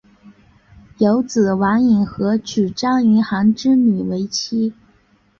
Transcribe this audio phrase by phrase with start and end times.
[0.97, 4.73] 有子王尹和娶张云航之女为妻。